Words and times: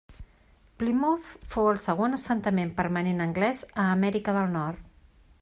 Plymouth 0.83 1.27
fou 1.55 1.69
el 1.73 1.77
segon 1.83 2.17
assentament 2.19 2.73
permanent 2.81 3.23
anglès 3.27 3.63
a 3.85 3.87
Amèrica 3.99 4.39
del 4.41 4.53
Nord. 4.59 4.91